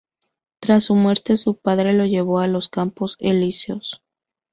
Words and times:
Tras 0.59 0.85
su 0.85 0.95
muerte 0.95 1.37
su 1.37 1.57
padre 1.57 1.93
lo 1.93 2.07
llevó 2.07 2.39
a 2.39 2.47
los 2.47 2.69
Campos 2.69 3.17
Elíseos. 3.19 4.01